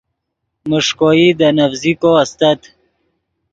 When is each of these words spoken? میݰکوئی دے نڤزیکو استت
میݰکوئی 0.69 1.27
دے 1.39 1.47
نڤزیکو 1.57 2.11
استت 2.21 2.61